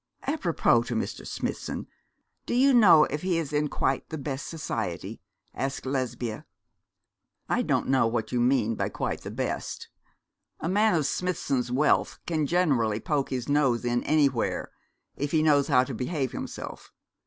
'Apropos 0.25 0.81
to 0.87 0.95
Mr. 0.95 1.27
Smithson, 1.27 1.85
do 2.47 2.55
you 2.55 2.73
know 2.73 3.03
if 3.03 3.21
he 3.21 3.37
is 3.37 3.53
in 3.53 3.67
quite 3.67 4.09
the 4.09 4.17
best 4.17 4.47
society?' 4.47 5.21
asked 5.53 5.85
Lesbia. 5.85 6.43
'I 7.47 7.61
don't 7.61 7.87
know 7.87 8.07
what 8.07 8.31
you 8.31 8.39
mean 8.39 8.73
by 8.73 8.89
quite 8.89 9.21
the 9.21 9.29
best. 9.29 9.89
A 10.59 10.67
man 10.67 10.95
of 10.95 11.05
Smithson's 11.05 11.71
wealth 11.71 12.17
can 12.25 12.47
generally 12.47 12.99
poke 12.99 13.29
his 13.29 13.47
nose 13.47 13.85
in 13.85 14.03
anywhere, 14.05 14.71
if 15.17 15.29
he 15.31 15.43
knows 15.43 15.67
how 15.67 15.83
to 15.83 15.93
behave 15.93 16.31
himself. 16.31 16.91